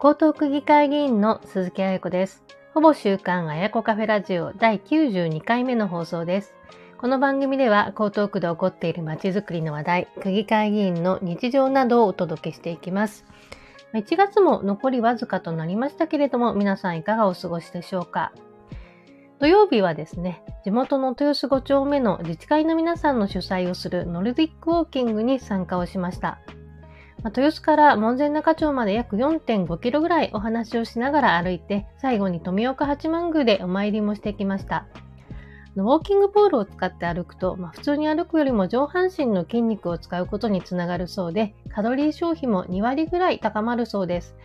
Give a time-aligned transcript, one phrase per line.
[0.00, 2.42] 江東区議会議員の鈴木彩子です。
[2.74, 6.54] ほぼ週刊彩子カフェラジオ第92回目の放送です。
[6.98, 13.24] この番組では江東区で起こっているまちづくりの話題、区議会議員の日常などをお届けしていきます。
[13.94, 18.32] 1月も残りわずかとなりましたけれども、皆さんいかがお過ごしでしょうか。
[19.38, 26.40] 土曜日はですね、地元の豊洲5丁目の自治会の皆さんの主催をするノルディックウォーキングに参加をしました。
[27.24, 34.86] まあ、豊洲から門前仲町まで約4.5キロぐらいお話をしながら歩いて、最後に富岡八幡宮でお参りもしてきました。
[35.74, 44.36] ウォーキングポールを使って歩くと、まあ、普通に歩くよりも上半身の筋肉を使うことにつながるそうで、カロリー消費も2割ぐらい高まるそうです。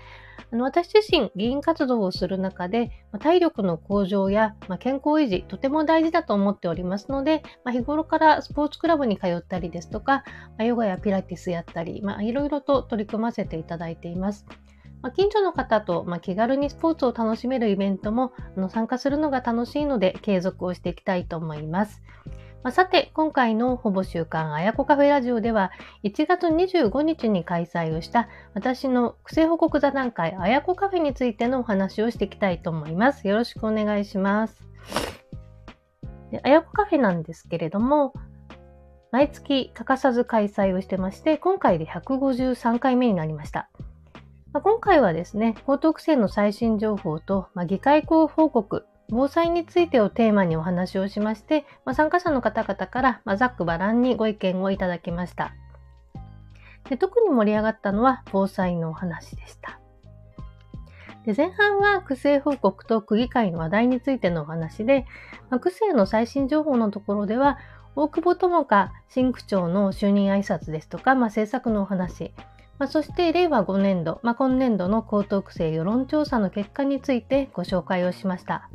[0.52, 10.24] あの私自身、議員活動をする中で、ま体力の向上や、ま健康維持、とても大事だと思っておりますので、ま日頃からスポーツクラブに通ったりですとか、
[10.58, 14.46] まヨガやピラティスやったり、まあ、いろいろと取り組ませていただいています。
[15.02, 22.02] ま近所の方と、ま気軽にスポーツを楽しめるイベントもあの参加するのが楽しいので継続をしていきたいと思います。
[22.62, 25.72] まあ、さて、今回のほぼ週刊あやこカフェラジオでは、
[26.04, 33.30] 1月25日に開催をした私の区政報告座談会あやこカフェについてのお話をしていきたいと思います。
[33.30, 34.68] よろしくお願いします。
[36.44, 38.14] あやこカフェなんですけれども、
[39.12, 43.70] 毎月欠かさず開催をしてまして、今回で153回目になりました。
[44.52, 55.54] まあ、今回はですね、高等区政の最新情報と、まあ、議会報告、防災についてをテーマにお話をしまして、まあ、参加者の方々から、まあ、ざっくばらんにご意見をいただきました
[56.90, 56.98] で。
[56.98, 59.80] 特に盛り上がったのは防災のお話でした。
[61.26, 65.06] で前半は区政報告と区議会の話題についてのお話で、
[65.50, 67.58] まあ、区政の最新情報のところでは、
[67.96, 72.32] 大久保智香新区長の就任挨拶ですとか、まあ、政策のお話、
[72.78, 78.70] まあ、そして令和5年度、まあ、今年度の江東区政世論調査の結果についてご紹介をしました。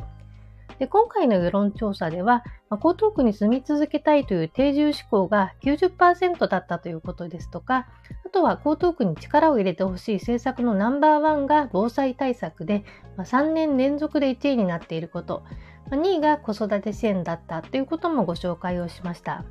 [0.78, 7.87] で今回の世論調査では、まあ、江東区に住み続けたいという定住志向が90%だったということですとか、
[8.26, 12.84] あとは江東区に力を入れてほしい政策のナンバーワンが防災対策で、
[13.16, 15.44] まあ、3年連続で1位になっていること、
[15.91, 19.44] まあ、2位が子育て支援だったということもご紹介をしました。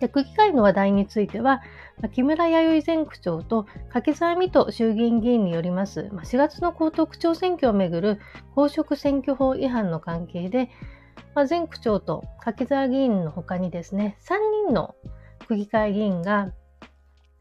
[0.00, 1.62] で区議会の話題については、
[2.12, 8.20] 木村弥生前区長と柿沢美斗衆議院議員によります、4月の江東区長選挙をめぐる
[8.54, 10.70] 公職選挙法違反の関係で、
[11.48, 14.94] 前区長と柿沢議員の他にですね、3人の
[15.48, 16.52] 区議会議員が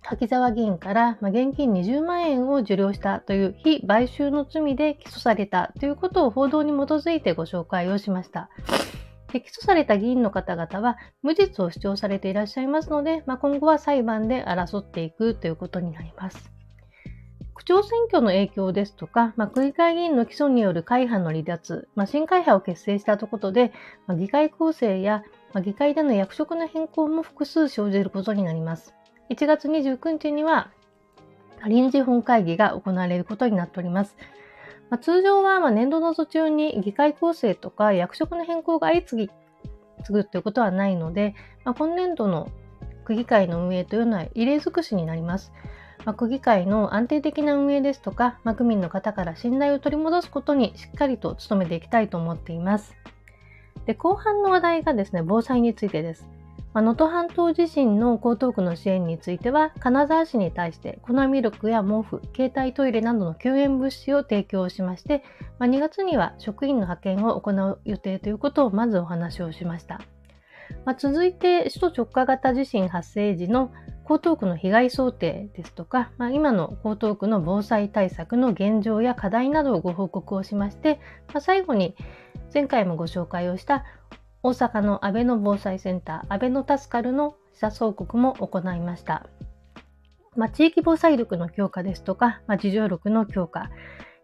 [0.07, 8.49] 柿沢議員から現金20万円を受領したという非買収の罪で起訴されたということを報道に基づいてご紹介をしました。
[9.31, 16.51] 起訴された議員の方々は無実を主張されていらっしゃいますので、まあ、今後は裁判で争っていくということになります。
[17.55, 23.71] 区長選挙の影響ですとか、まあ、区議会議員の起訴による会派の離脱、まあ、新会派を結成したところで、
[24.07, 28.93] まあ、議会構成や、まあ、議会での役職の変更も複数生じることになります。
[29.29, 30.69] 1月29日には
[31.67, 34.15] 臨時本会議が行われることになっております。
[34.89, 39.31] まあ、通常はま年度の途中に議会構成とか役職の変更が相次ぎ、
[40.03, 42.49] 次ぐということはないので、まあ、今年度の
[43.03, 45.51] 区議会の運営というのは異例尽くしになります。
[46.05, 52.95] まあ、区議会の安定的な運営ですとか、まあ、区民の方から信頼を取り戻すことにしっかりと努めていきたいと思っています。
[53.85, 56.27] で後半の話題がですね、防災についてです。
[56.81, 65.23] 能登半島地震の江東区の支援については、金沢市に対して粉ミルクや毛布、携帯トイレなどの救援物資を提供しまして、
[65.57, 70.01] まあ、2月には職員の派遣を行う予定ということをまずお話をしました。
[70.83, 73.71] まあ、続いて、首都直下型地震発生時の
[74.07, 80.99] 江東区の被害想定ですとか、まあ、今の江東区の防災対策の現状や課題などをご報告をしまして、
[81.29, 81.95] まあ、最後に
[82.53, 83.83] 前回もご紹介をした
[84.45, 89.25] 大阪の安倍の防災センター、安倍の助かるの視察報告も行いました。
[90.35, 93.71] まあ、地域防災力の強化ですとか、まあ、自助力の強化、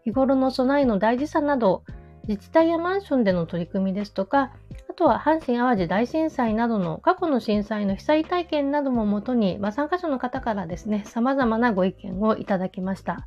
[0.04, 1.82] 日頃の備えの大事さなど、
[2.28, 4.52] 自治体やマンションでの取り組みですとか、
[4.88, 13.26] あとは阪神・淡路大震災などの過去の震災の被災体験などももとに、まあ、参加者の方からですね、様々なご意見をいただきました。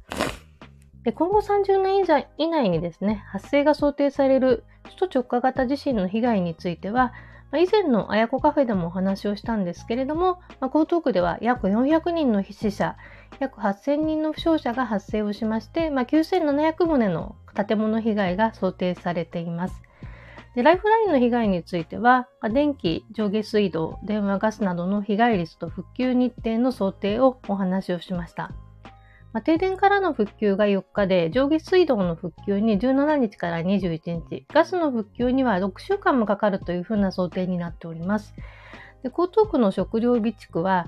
[1.06, 2.04] で今後30年
[2.40, 7.14] 以内にですね、発生が想定される首都直下型地震の被害については、
[7.54, 12.98] 以前のあやこカフェでもお話をしたんですけれども、まあ、江東区では約400人の死者、
[13.40, 19.80] 約8000人の負傷者が発生をしまして、まあ、9700棟の建物被害が想定されています。
[20.56, 28.52] でライフラインの被害については、電気、上下水道、電話、ガスなどの被害率と復旧日程の想定をお話をしました。
[29.36, 38.34] まあ、停電からの復旧が4日で、上下水道の復旧に17日から21日、ガスの復旧には6週間もかかるというふうな想定になっております。
[39.04, 40.88] で江東区の食料備蓄は、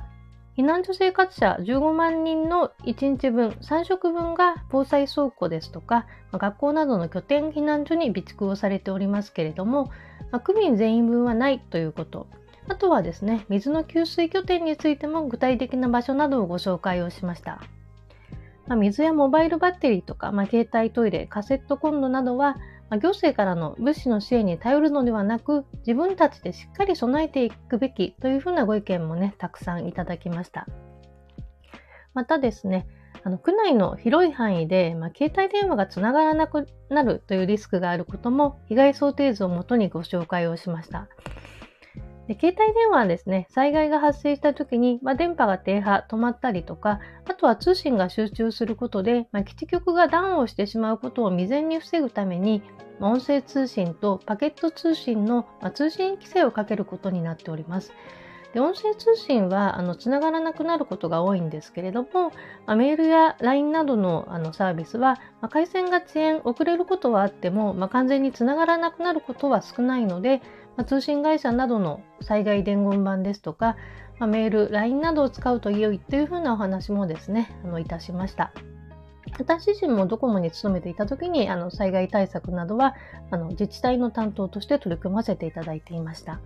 [0.57, 9.91] 避難所生活者15万人の1日分、3食分が防災倉庫ですとか、学校などの拠点避難所に備蓄をされておりますけれども、
[10.31, 12.27] まあ、区民全員分はないということ。
[12.69, 17.59] あとはですね、水の給水拠点についても具体的な場所などをご紹介をしました。
[18.67, 22.57] まあ、水やモバイルバッテリーとか、まあ、携帯トイレ、カセットコンロなどは、
[22.89, 30.67] まあ、行政からの物資の支援に頼るのではなく、自分たちでしっかり備えていくべきというふうなご意見もね、たくさんいただきました。
[32.13, 32.87] またですね、
[33.23, 41.07] あの区内の広い範囲で、まあ、携帯電話がつながらなくなるというリスクがあることも被害想定図をもとにご紹介をしました。
[42.27, 52.61] で携帯電話はですね、災害が発生した時に、まあ、電波が停波、止まったりとか、あとは通信が集中することで、まあ、基地局がダウンをしてしまうことを未然に防ぐために、
[52.99, 57.93] まあ、音声通信とパケット通信の、ま通信規制をかけることになっております。
[58.53, 62.31] で音声通信はあのつながらなくなることが多いんですけれども、
[62.65, 70.41] まあ、メールや LINE などのあのサービスは、まあ、回線が遅延、遅れることはあっても、まあ、完全につながらなくなることは少ないので、
[70.75, 73.75] ま通信会社などの災害伝言板ですとか、
[74.19, 78.51] まメール、LINE などを使うと良いというふうなお話もですね、あのいたしました。
[79.39, 82.95] 私自身もドコモに勤めていた時にあの災害対策などは
[83.29, 86.39] あの自治体の担当として取り組ませていただいていました。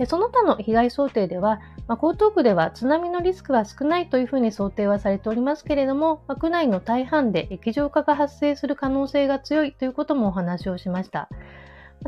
[0.00, 11.28] でその他の被害想定では、まあ、江東区では津波のリスクは少ないというふうに想定はされておりますけれども、まあ、区内の大半で液状化が発生する可能性が強いということもお話をしました。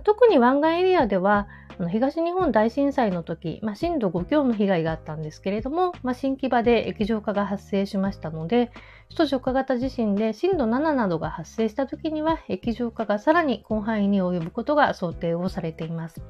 [0.04, 1.48] 特に湾岸エリアでは
[1.90, 8.70] 東日本大震災の時、まあ、震度5強の被害があったんですけれども、まあ、新木場で液状化が発生しましたので
[9.10, 16.22] 首都直下型地震で震度7などが発生した時には液状化がさらに広範囲に及ぶことが想定をされています。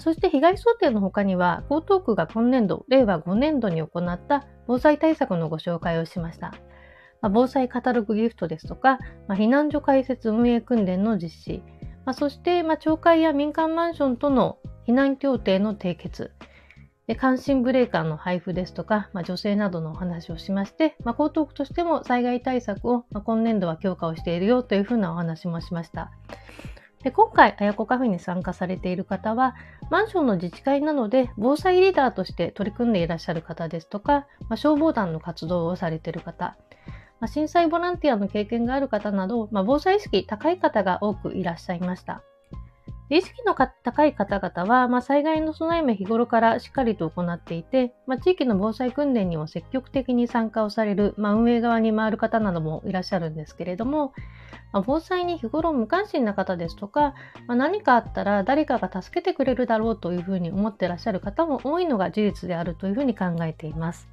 [0.00, 6.54] そして被害想定の他には、江東区が今年度、令和5年度に行った防災対策のご紹介をしました。
[7.20, 8.98] まあ、防災カタログギフトですとか、
[9.28, 11.62] まあ、避難所開設運営訓練の実施、
[12.04, 16.32] まあ、そして、まあ、町会や民間マンションとの避難協定の締結、
[17.06, 26.10] で関心ブレーカーの配布ですとか、まあ、女性などのお話をしまして、まあ、江東区としても災害対策を、まあ、今年度は強化をしているよというふうなお話もしました。
[27.06, 29.54] で今回、あやこカフェに参加されている方は、
[29.92, 36.56] マンションの自治会なので防災リーダーとして取り組んでいらっしゃる方ですとか、まあ、消防団の活動をされている方、
[37.20, 42.24] まあ、震災ボランティアの経験がある方など、まあ、防災意識高い方が多くいらっしゃいました。
[43.08, 54.12] 意識の高い方々は、まあ、災害の備えも日頃からしっかりと行っていて、まあ、地域の防災訓練にも積極的に参加をされる、まあ、運営側に回る方などもいらっしゃるんですけれども、
[54.72, 57.14] まあ、防災に日頃無関心な方ですとか、
[57.46, 64.08] まあ、何かあったら誰かが助けてくれるだろうというふうに思ってらっしゃる方も多いのが事実であるというふうに考えています。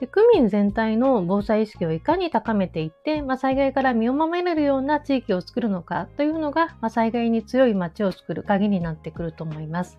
[0.00, 9.98] で区民全体の防災意識をいかに高めていって、まあ、災害から身を守れるような地域を作るのかというのが、まあ、災害に強い街を作る鍵になってくると思います。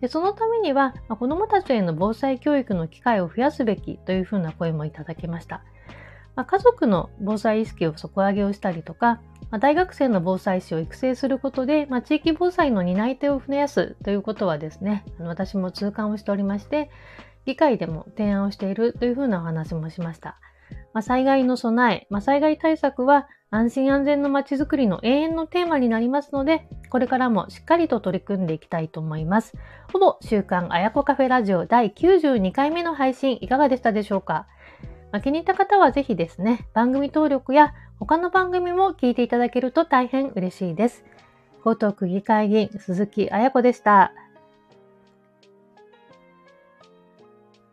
[0.00, 5.62] でそのためには、まあ、子どもたちへの防災教育の機会を増やすべきというふうな声もいただきました。
[6.34, 9.20] まあ、家族の防災意識を底上げをしたりとか、
[9.50, 16.90] まあ、大学生の防災士を育成することで、まあ、地域防災の担い手を増やすということはですね、あの私も痛感をしておりまして、
[17.46, 20.38] 議会でも提案をしているというふうなお話もしました。
[20.92, 29.54] まあ、災害の備え、まあ、災害対策は安心安全のまちづくりの永遠のテーマになりますので、これからもしっかりと取り組んでいきたいと思います。
[29.92, 34.46] ほぼ週刊あやこカフェラジオ第92回目の配信いかがでしたでしょうか、
[35.10, 41.04] まあ、気に入った方はぜひですね、番組登録や他の番組も聞いていただけると大変嬉しいです。
[41.66, 44.12] 江東区議会議員鈴木彩子でした。